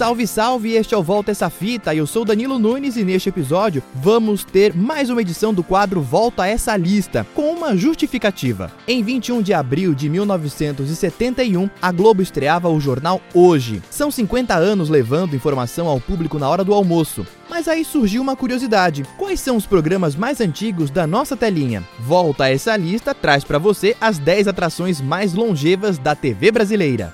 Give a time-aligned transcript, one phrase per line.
[0.00, 0.72] Salve, salve!
[0.72, 1.94] Este é o Volta Essa Fita.
[1.94, 6.46] Eu sou Danilo Nunes e neste episódio vamos ter mais uma edição do quadro Volta
[6.46, 8.72] Essa Lista, com uma justificativa.
[8.88, 13.82] Em 21 de abril de 1971, a Globo estreava o jornal Hoje.
[13.90, 17.26] São 50 anos levando informação ao público na hora do almoço.
[17.48, 21.86] Mas aí surgiu uma curiosidade: quais são os programas mais antigos da nossa telinha?
[21.98, 27.12] Volta essa lista traz para você as 10 atrações mais longevas da TV brasileira.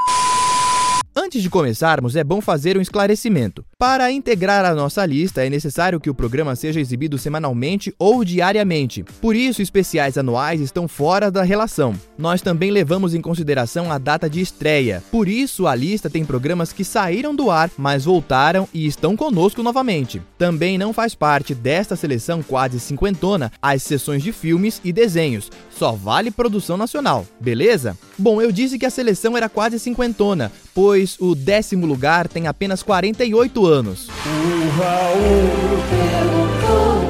[1.18, 3.64] Antes de começarmos, é bom fazer um esclarecimento.
[3.78, 9.04] Para integrar a nossa lista, é necessário que o programa seja exibido semanalmente ou diariamente.
[9.20, 11.94] Por isso, especiais anuais estão fora da relação.
[12.16, 15.04] Nós também levamos em consideração a data de estreia.
[15.10, 19.62] Por isso, a lista tem programas que saíram do ar, mas voltaram e estão conosco
[19.62, 20.22] novamente.
[20.38, 25.50] Também não faz parte desta seleção quase cinquentona as sessões de filmes e desenhos.
[25.68, 27.94] Só vale produção nacional, beleza?
[28.16, 32.82] Bom, eu disse que a seleção era quase cinquentona, pois o décimo lugar tem apenas
[32.82, 34.09] 48 anos.
[34.09, 37.00] O Raul perguntou,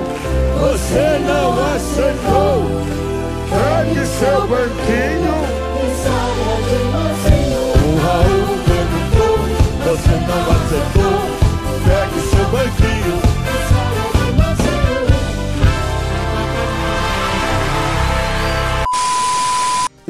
[0.61, 2.57] você não aceitou.
[3.49, 5.56] Pegue seu banquinho.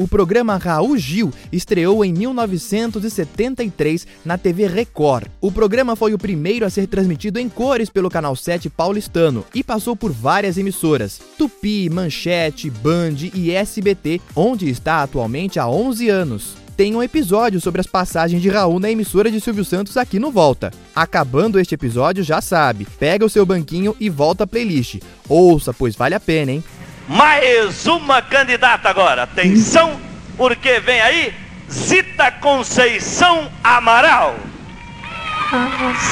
[0.07, 5.27] O programa Raul Gil estreou em 1973 na TV Record.
[5.41, 9.61] O programa foi o primeiro a ser transmitido em cores pelo canal 7 paulistano e
[9.61, 16.67] passou por várias emissoras: Tupi, Manchete, Band e SBT, onde está atualmente há 11 anos
[16.77, 20.31] tem um episódio sobre as passagens de Raul na emissora de Silvio Santos aqui no
[20.31, 20.71] Volta.
[20.95, 24.99] Acabando este episódio, já sabe, pega o seu banquinho e volta à playlist.
[25.27, 26.63] Ouça, pois vale a pena, hein?
[27.07, 29.23] Mais uma candidata agora.
[29.23, 29.99] Atenção,
[30.35, 31.33] porque vem aí
[31.71, 34.35] Zita Conceição Amaral.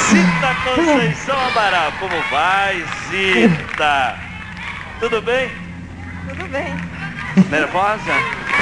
[0.10, 1.92] Zita Conceição Amaral.
[2.00, 4.16] Como vai, Zita?
[5.00, 5.52] Tudo bem?
[6.30, 6.74] Tudo bem.
[7.50, 8.12] Nervosa?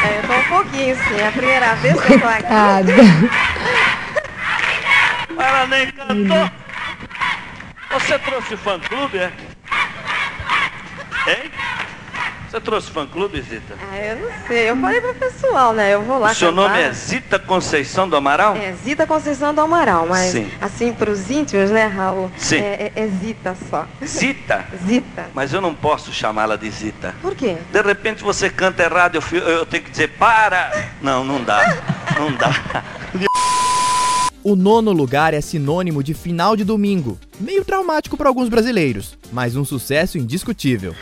[0.03, 1.19] É, eu tô um pouquinho, sim.
[1.19, 2.47] É a primeira vez que eu tô aqui.
[5.37, 6.49] Ela nem cantou.
[7.91, 9.31] Você trouxe fã-clube, é?
[11.27, 11.51] Hein?
[12.53, 13.73] Você trouxe fã-clube, Zita?
[13.91, 14.69] Ah, eu não sei.
[14.69, 15.91] Eu falei pro pessoal, né?
[15.95, 16.61] Eu vou lá O seu cantar.
[16.69, 18.55] nome é Zita Conceição do Amaral?
[18.55, 20.47] É Zita Conceição do Amaral, mas Sim.
[20.61, 22.29] assim, pros íntimos, né, Raul?
[22.37, 22.57] Sim.
[22.57, 23.87] É, é- é Zita só.
[24.05, 24.65] Zita?
[24.85, 25.25] Zita.
[25.33, 27.15] Mas eu não posso chamá-la de Zita.
[27.23, 27.57] Por quê?
[27.71, 30.89] De repente você canta errado, eu, eu tenho que dizer para.
[31.01, 31.59] Não, não dá.
[32.19, 32.51] Não dá.
[34.45, 39.55] O nono lugar é sinônimo de final de domingo, meio traumático para alguns brasileiros, mas
[39.55, 40.93] um sucesso indiscutível.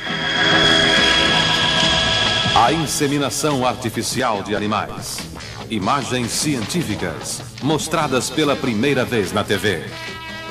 [2.63, 5.17] A inseminação artificial de animais.
[5.67, 9.83] Imagens científicas mostradas pela primeira vez na TV.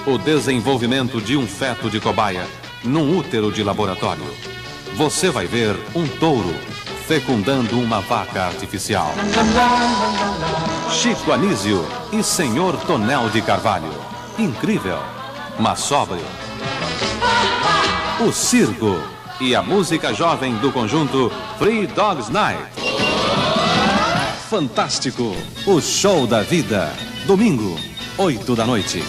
[0.04, 2.44] O desenvolvimento de um feto de cobaia
[2.82, 4.24] num útero de laboratório.
[4.96, 6.52] Você vai ver um touro
[7.06, 9.14] fecundando uma vaca artificial.
[10.90, 13.94] Chico Anísio e Senhor Tonel de Carvalho.
[14.36, 14.98] Incrível,
[15.60, 16.24] mas sóbrio.
[18.18, 19.00] O circo
[19.40, 22.62] e a música jovem do conjunto Free Dogs Night.
[24.48, 25.34] Fantástico,
[25.66, 26.92] o show da vida.
[27.26, 27.78] Domingo,
[28.18, 29.02] 8 da noite.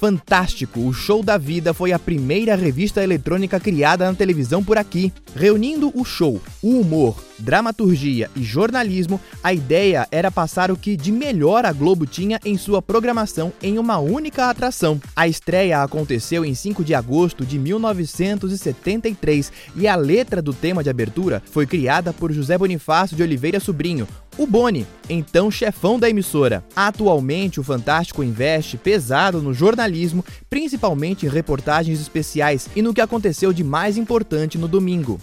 [0.00, 0.80] Fantástico!
[0.80, 5.12] O Show da Vida foi a primeira revista eletrônica criada na televisão por aqui.
[5.36, 11.12] Reunindo o show, o humor, dramaturgia e jornalismo, a ideia era passar o que de
[11.12, 14.98] melhor a Globo tinha em sua programação em uma única atração.
[15.14, 20.88] A estreia aconteceu em 5 de agosto de 1973 e a letra do tema de
[20.88, 24.08] abertura foi criada por José Bonifácio de Oliveira Sobrinho,
[24.40, 26.64] o Boni, então chefão da emissora.
[26.74, 33.52] Atualmente, o Fantástico investe pesado no jornalismo, principalmente em reportagens especiais e no que aconteceu
[33.52, 35.20] de mais importante no domingo.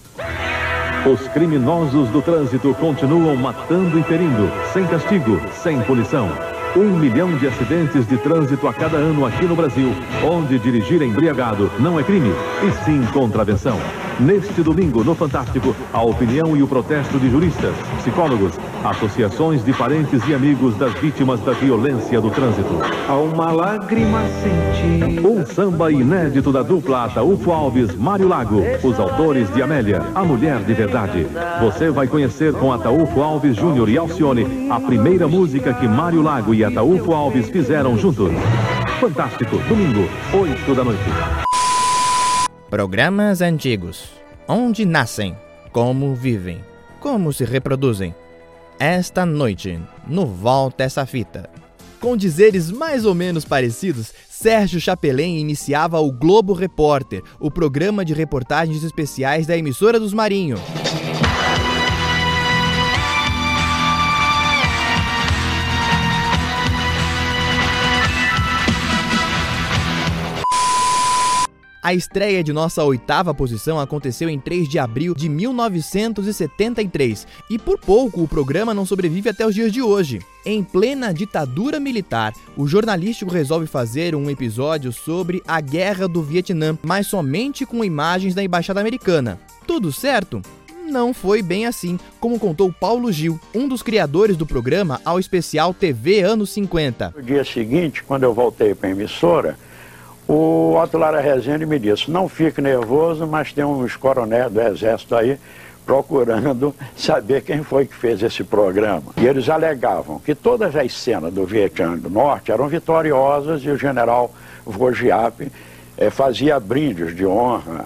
[1.11, 6.29] Os criminosos do trânsito continuam matando e ferindo, sem castigo, sem punição.
[6.75, 11.71] Um milhão de acidentes de trânsito a cada ano aqui no Brasil, onde dirigir embriagado
[11.79, 12.29] não é crime,
[12.61, 13.79] e sim contravenção.
[14.19, 18.53] Neste domingo, no Fantástico, a opinião e o protesto de juristas, psicólogos,
[18.91, 22.79] associações de parentes e amigos das vítimas da violência do trânsito.
[23.07, 25.25] Há uma lágrima senti.
[25.25, 30.59] Um samba inédito da dupla Ataúfo Alves, Mário Lago, os autores de Amélia, a mulher
[30.59, 31.27] de verdade.
[31.61, 36.53] Você vai conhecer com Ataúfo Alves Júnior e Alcione a primeira música que Mário Lago
[36.53, 38.31] e Ataúfo Alves fizeram juntos.
[38.99, 41.47] Fantástico, domingo, 8 da noite.
[42.69, 44.11] Programas antigos.
[44.47, 45.35] Onde nascem,
[45.71, 46.63] como vivem,
[46.99, 48.13] como se reproduzem.
[48.79, 51.49] Esta noite, no Volta Essa Fita.
[51.99, 58.13] Com dizeres mais ou menos parecidos, Sérgio Chapelin iniciava o Globo Repórter, o programa de
[58.13, 60.57] reportagens especiais da emissora dos Marinho.
[71.81, 77.77] A estreia de nossa oitava posição aconteceu em 3 de abril de 1973 e por
[77.77, 80.19] pouco o programa não sobrevive até os dias de hoje.
[80.45, 86.77] Em plena ditadura militar, o jornalístico resolve fazer um episódio sobre a Guerra do Vietnã,
[86.81, 89.39] mas somente com imagens da Embaixada Americana.
[89.67, 90.41] Tudo certo?
[90.89, 95.73] Não foi bem assim, como contou Paulo Gil, um dos criadores do programa, ao especial
[95.73, 97.13] TV Anos 50.
[97.15, 99.59] No dia seguinte, quando eu voltei para a emissora,
[100.27, 105.15] o Otto Lara Rezende me disse, não fique nervoso, mas tem uns coronéis do Exército
[105.15, 105.37] aí
[105.85, 109.13] procurando saber quem foi que fez esse programa.
[109.15, 113.77] E eles alegavam que todas as cenas do Vietnã do Norte eram vitoriosas e o
[113.77, 114.33] general
[114.65, 115.49] Vogiap
[115.97, 117.85] eh, fazia brindes de honra.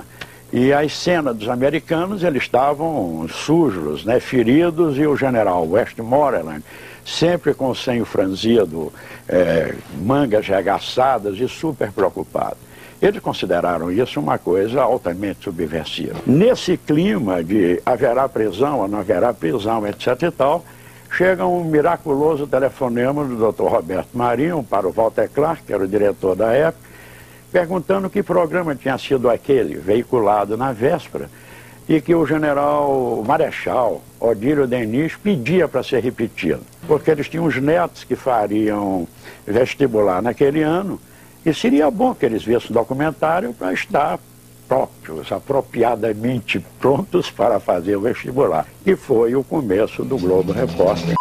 [0.51, 6.61] E as cenas dos americanos, eles estavam sujos, né, feridos, e o general Westmoreland
[7.05, 8.91] sempre com o senho franzido,
[9.27, 12.57] é, mangas regaçadas e super preocupado.
[13.01, 16.19] Eles consideraram isso uma coisa altamente subversiva.
[16.25, 20.63] Nesse clima de haverá prisão ou não haverá prisão, etc e tal,
[21.11, 23.63] chega um miraculoso telefonema do Dr.
[23.63, 26.91] Roberto Marinho para o Walter Clark, que era o diretor da época,
[27.51, 31.27] perguntando que programa tinha sido aquele, veiculado na véspera,
[31.87, 37.55] e que o general Marechal Odílio Denis pedia para ser repetido, porque eles tinham os
[37.61, 39.07] netos que fariam
[39.45, 40.99] vestibular naquele ano,
[41.45, 44.19] e seria bom que eles vissem o documentário para estar
[44.67, 48.65] próprios, apropriadamente prontos para fazer o vestibular.
[48.85, 51.15] E foi o começo do Globo Repórter.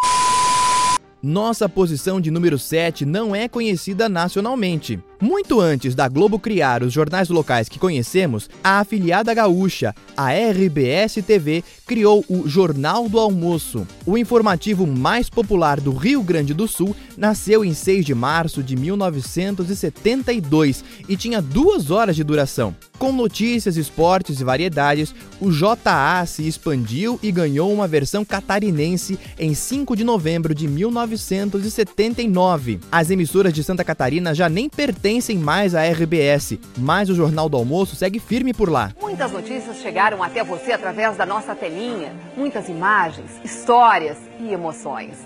[1.22, 5.00] Nossa posição de número 7 não é conhecida nacionalmente.
[5.20, 11.16] Muito antes da Globo criar os jornais locais que conhecemos, a afiliada gaúcha, a RBS
[11.16, 13.86] TV, criou o Jornal do Almoço.
[14.06, 18.76] O informativo mais popular do Rio Grande do Sul nasceu em 6 de março de
[18.76, 22.74] 1972 e tinha duas horas de duração.
[22.98, 29.54] Com notícias, esportes e variedades, o JA se expandiu e ganhou uma versão catarinense em
[29.54, 32.78] 5 de novembro de 1979.
[32.92, 37.56] As emissoras de Santa Catarina já nem pertencem mais à RBS, mas o Jornal do
[37.56, 38.92] Almoço segue firme por lá.
[39.00, 45.16] Muitas notícias chegaram até você através da nossa telinha, muitas imagens, histórias e emoções.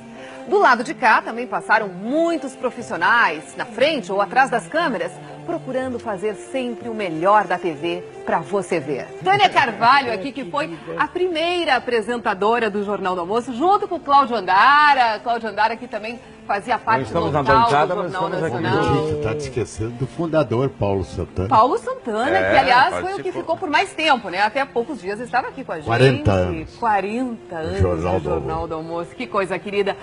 [0.49, 5.13] Do lado de cá também passaram muitos profissionais, na frente ou atrás das câmeras,
[5.47, 9.07] procurando fazer sempre o melhor da TV para você ver.
[9.23, 14.37] Tânia Carvalho aqui, que foi a primeira apresentadora do Jornal do Almoço, junto com Cláudio
[14.37, 15.19] Andara.
[15.21, 18.63] Cláudio Andara que também fazia parte estamos local na bancada, do mas Jornal estamos aqui
[18.63, 18.95] Nacional.
[18.95, 19.09] juntos.
[19.11, 21.49] Você está te esquecendo do fundador, Paulo Santana.
[21.49, 24.41] Paulo Santana, É, que aliás foi o que ficou por mais tempo, né?
[24.43, 25.87] Até há poucos dias estava aqui com a gente.
[25.87, 26.71] 40 anos.
[26.79, 29.11] 40 anos Jornal no do Jornal do Almoço.
[29.17, 29.97] Que coisa querida.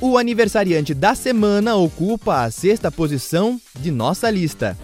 [0.00, 4.76] O aniversariante da semana ocupa a sexta posição de nossa lista.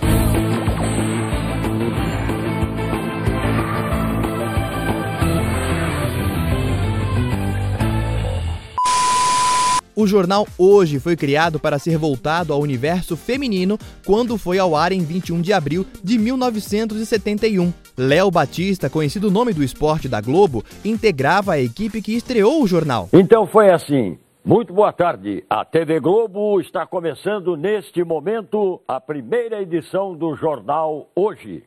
[9.99, 14.93] O jornal Hoje foi criado para ser voltado ao universo feminino quando foi ao ar
[14.93, 17.73] em 21 de abril de 1971.
[17.97, 23.09] Léo Batista, conhecido nome do esporte da Globo, integrava a equipe que estreou o jornal.
[23.11, 24.19] Então foi assim.
[24.45, 25.43] Muito boa tarde.
[25.49, 31.65] A TV Globo está começando neste momento a primeira edição do jornal Hoje.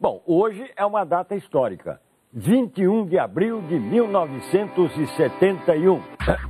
[0.00, 2.00] Bom, hoje é uma data histórica.
[2.34, 6.00] 21 de abril de 1971.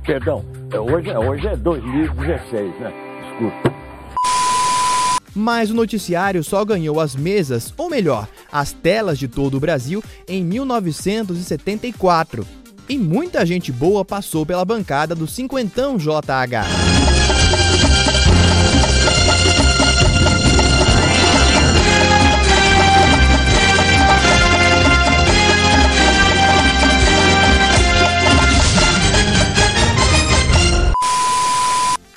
[0.05, 2.93] Perdão, é hoje, é- hoje é 2016, né?
[3.21, 3.73] Desculpa.
[5.35, 10.03] Mas o noticiário só ganhou as mesas, ou melhor, as telas de todo o Brasil
[10.27, 12.45] em 1974.
[12.87, 16.65] E muita gente boa passou pela bancada do cinquentão JH.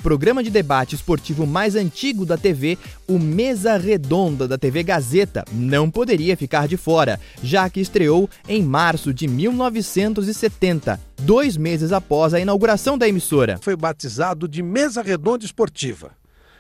[0.07, 5.91] Programa de debate esportivo mais antigo da TV, o Mesa Redonda da TV Gazeta, não
[5.91, 12.39] poderia ficar de fora, já que estreou em março de 1970, dois meses após a
[12.39, 13.59] inauguração da emissora.
[13.61, 16.13] Foi batizado de Mesa Redonda Esportiva.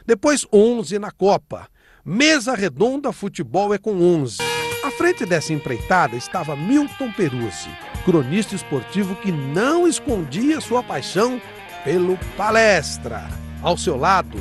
[0.04, 1.68] Depois 11 na Copa.
[2.04, 4.38] Mesa Redonda Futebol é com 11.
[4.82, 7.70] À frente dessa empreitada estava Milton Peruzzi,
[8.04, 11.40] cronista esportivo que não escondia sua paixão
[11.86, 13.28] pelo palestra.
[13.62, 14.36] Ao seu lado,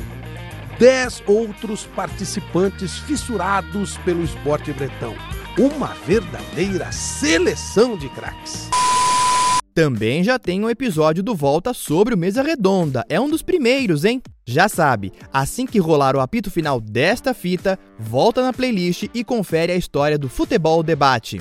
[0.80, 5.14] dez outros participantes fissurados pelo esporte bretão.
[5.56, 8.68] Uma verdadeira seleção de craques.
[9.72, 13.04] Também já tem um episódio do Volta sobre o Mesa Redonda.
[13.08, 14.20] É um dos primeiros, hein?
[14.44, 19.70] Já sabe, assim que rolar o apito final desta fita, volta na playlist e confere
[19.70, 21.40] a história do Futebol Debate.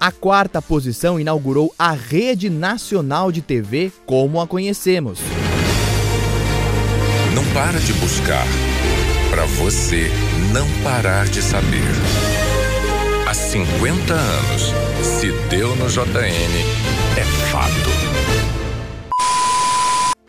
[0.00, 5.18] A quarta posição inaugurou a Rede Nacional de TV como a conhecemos.
[7.34, 8.46] Não para de buscar,
[9.28, 10.08] para você
[10.52, 11.82] não parar de saber.
[13.26, 16.06] Há 50 anos, se deu no JN,
[17.16, 17.90] é fato.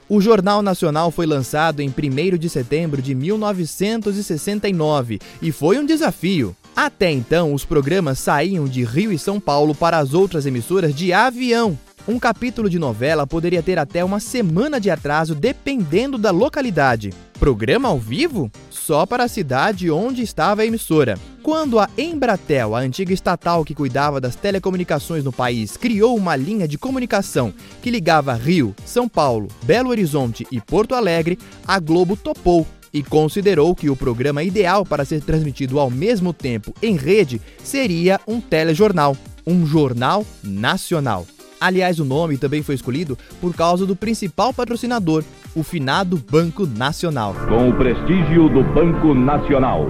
[0.10, 1.92] O Jornal Nacional foi lançado em 1
[2.40, 6.56] de setembro de 1969 e foi um desafio.
[6.82, 11.12] Até então, os programas saíam de Rio e São Paulo para as outras emissoras de
[11.12, 11.78] avião.
[12.08, 17.10] Um capítulo de novela poderia ter até uma semana de atraso dependendo da localidade.
[17.38, 18.50] Programa ao vivo?
[18.70, 21.20] Só para a cidade onde estava a emissora.
[21.44, 26.66] Quando a Embratel, a antiga estatal que cuidava das telecomunicações no país, criou uma linha
[26.66, 32.66] de comunicação que ligava Rio, São Paulo, Belo Horizonte e Porto Alegre, a Globo topou
[32.94, 38.20] e considerou que o programa ideal para ser transmitido ao mesmo tempo em rede seria
[38.28, 39.16] um telejornal,
[39.46, 41.26] um jornal nacional.
[41.60, 47.36] Aliás, o nome também foi escolhido por causa do principal patrocinador, o finado Banco Nacional.
[47.50, 49.88] Com o prestígio do Banco Nacional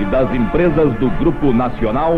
[0.00, 2.16] e das empresas do Grupo Nacional,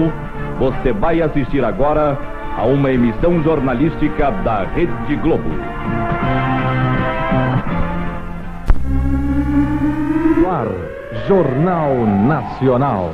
[0.59, 2.18] você vai assistir agora
[2.56, 5.50] a uma emissão jornalística da Rede Globo.
[10.56, 10.68] Ar,
[11.28, 13.10] Jornal Nacional.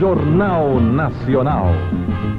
[0.00, 1.66] Jornal Nacional.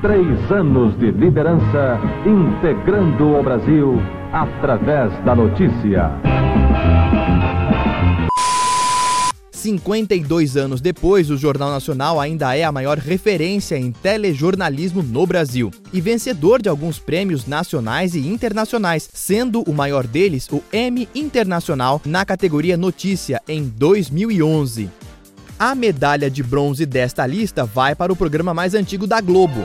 [0.01, 4.01] Três anos de liderança integrando o Brasil
[4.33, 6.11] através da notícia.
[9.63, 15.71] 52 anos depois, o Jornal Nacional ainda é a maior referência em telejornalismo no Brasil
[15.93, 22.01] e vencedor de alguns prêmios nacionais e internacionais, sendo o maior deles o Emmy Internacional
[22.03, 24.89] na categoria Notícia em 2011.
[25.57, 29.61] A medalha de bronze desta lista vai para o programa mais antigo da Globo.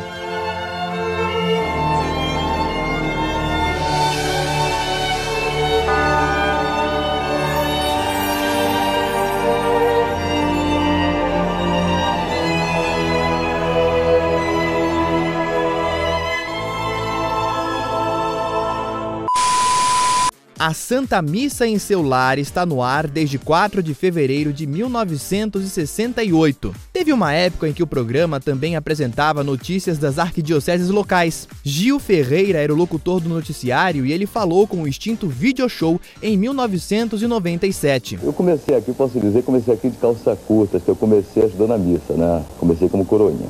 [20.58, 26.74] A Santa Missa em seu lar está no ar desde 4 de fevereiro de 1968.
[26.92, 31.46] Teve uma época em que o programa também apresentava notícias das arquidioceses locais.
[31.62, 36.00] Gil Ferreira era o locutor do noticiário e ele falou com o extinto Video Show
[36.20, 38.18] em 1997.
[38.20, 42.14] Eu comecei aqui, posso dizer, comecei aqui de calça curta, eu comecei ajudando a missa,
[42.14, 42.44] né?
[42.58, 43.46] Comecei como coroinha.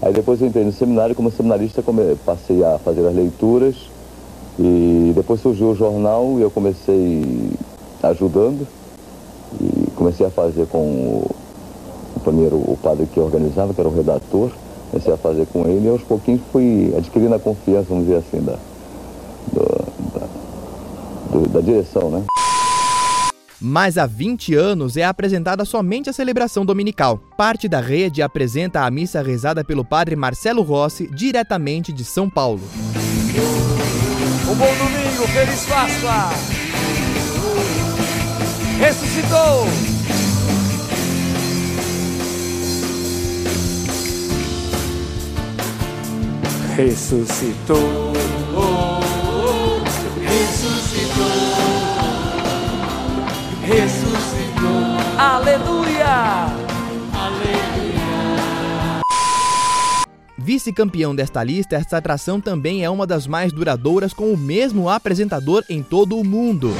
[0.00, 1.84] Aí depois eu entrei no seminário, como seminarista
[2.24, 3.97] passei a fazer as leituras
[4.58, 7.50] e depois surgiu o jornal e eu comecei
[8.02, 8.66] ajudando
[9.60, 11.30] e comecei a fazer com o,
[12.22, 14.50] primeiro o padre que organizava, que era o redator,
[14.90, 18.42] comecei a fazer com ele e aos pouquinhos fui adquirindo a confiança, vamos dizer assim,
[18.42, 18.58] da,
[19.52, 20.26] do, da,
[21.32, 22.24] do, da direção, né?
[23.60, 27.20] Mas há 20 anos é apresentada somente a celebração dominical.
[27.36, 32.60] Parte da rede apresenta a missa rezada pelo padre Marcelo Rossi, diretamente de São Paulo.
[34.50, 36.30] Um bom domingo, feliz Páscoa!
[38.78, 39.68] Ressuscitou!
[46.74, 48.12] Ressuscitou!
[50.22, 51.28] Ressuscitou!
[53.66, 55.18] Ressuscitou!
[55.18, 56.57] Aleluia!
[60.48, 65.62] Vice-campeão desta lista, esta atração também é uma das mais duradouras com o mesmo apresentador
[65.68, 66.72] em todo o mundo.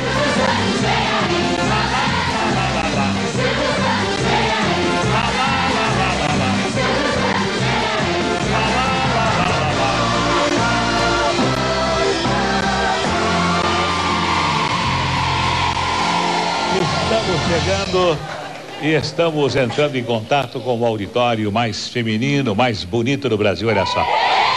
[18.81, 23.69] E estamos entrando em contato com o auditório mais feminino, mais bonito do Brasil.
[23.69, 24.05] Olha só.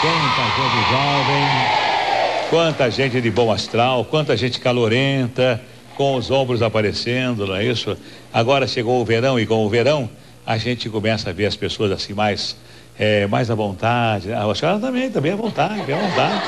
[0.01, 5.59] Quanta gente jovem, quanta gente de bom astral, quanta gente calorenta,
[5.95, 7.97] com os ombros aparecendo, não é isso?
[8.31, 10.09] Agora chegou o verão e com o verão
[10.45, 12.55] a gente começa a ver as pessoas assim mais,
[13.01, 14.31] é, mais à vontade.
[14.31, 16.41] A senhora também, também à vontade, bem à vontade.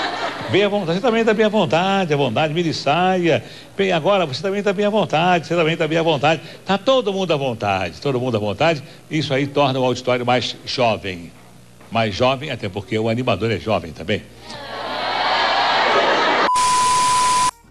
[0.51, 3.43] Bem à vontade, você também está bem à vontade, à vontade, mini saia.
[3.75, 6.41] Bem, agora você também está bem à vontade, você também está bem à vontade.
[6.59, 8.83] Está todo mundo à vontade, todo mundo à vontade.
[9.09, 11.31] Isso aí torna o auditório mais jovem.
[11.89, 14.21] Mais jovem, até porque o animador é jovem também.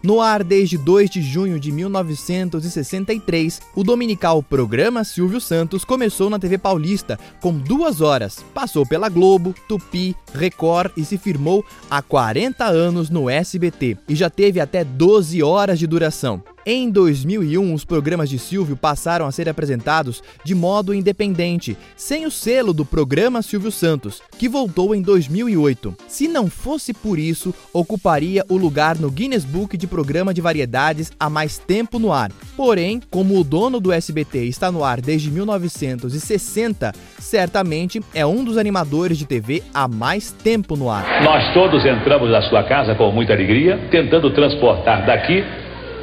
[0.03, 6.41] No ar desde 2 de junho de 1963, o dominical programa Silvio Santos começou na
[6.41, 8.45] TV Paulista com duas horas.
[8.53, 13.97] Passou pela Globo, Tupi, Record e se firmou há 40 anos no SBT.
[14.09, 16.43] E já teve até 12 horas de duração.
[16.65, 22.31] Em 2001, os programas de Silvio passaram a ser apresentados de modo independente, sem o
[22.31, 25.97] selo do programa Silvio Santos, que voltou em 2008.
[26.07, 31.11] Se não fosse por isso, ocuparia o lugar no Guinness Book de programa de variedades
[31.19, 32.31] há mais tempo no ar.
[32.57, 38.57] Porém, como o dono do SBT está no ar desde 1960, certamente é um dos
[38.57, 41.25] animadores de TV há mais tempo no ar.
[41.25, 45.43] Nós todos entramos na sua casa com muita alegria, tentando transportar daqui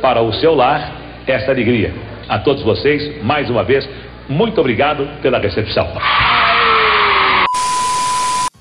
[0.02, 0.96] para o seu lar
[1.28, 1.94] essa alegria.
[2.28, 3.88] A todos vocês, mais uma vez,
[4.28, 5.88] muito obrigado pela recepção.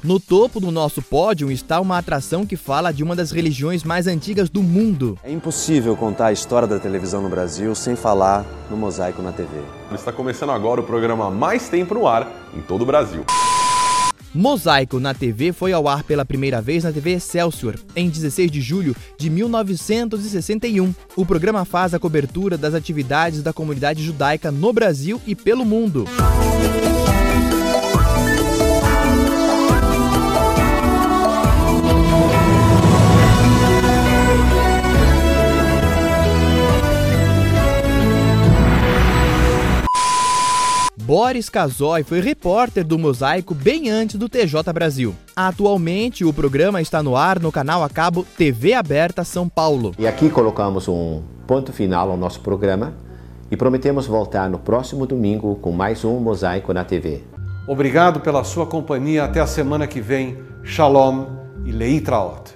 [0.02, 4.06] No topo do nosso pódio está uma atração que fala de uma das religiões mais
[4.06, 5.18] antigas do mundo.
[5.24, 9.50] É impossível contar a história da televisão no Brasil sem falar no Mosaico na TV.
[9.92, 13.24] Está começando agora o programa mais tempo no ar em todo o Brasil.
[14.34, 18.60] Mosaico na TV foi ao ar pela primeira vez na TV Excelsior em 16 de
[18.60, 20.94] julho de 1961.
[21.16, 26.04] O programa faz a cobertura das atividades da comunidade judaica no Brasil e pelo mundo.
[41.08, 45.16] Boris Casoy foi repórter do Mosaico bem antes do TJ Brasil.
[45.34, 49.94] Atualmente, o programa está no ar no canal a cabo TV Aberta São Paulo.
[49.98, 52.92] E aqui colocamos um ponto final ao nosso programa
[53.50, 57.22] e prometemos voltar no próximo domingo com mais um Mosaico na TV.
[57.66, 59.24] Obrigado pela sua companhia.
[59.24, 60.36] Até a semana que vem.
[60.62, 61.24] Shalom
[61.64, 62.52] e Leitraot.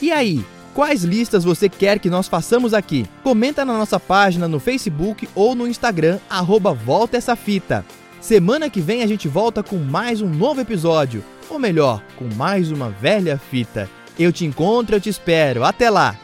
[0.00, 0.42] E aí?
[0.74, 3.04] Quais listas você quer que nós façamos aqui?
[3.22, 7.84] Comenta na nossa página no Facebook ou no Instagram, arroba Volta Essa Fita.
[8.22, 12.70] Semana que vem a gente volta com mais um novo episódio, ou melhor, com mais
[12.72, 13.86] uma velha fita.
[14.18, 15.62] Eu te encontro, eu te espero.
[15.62, 16.16] Até lá!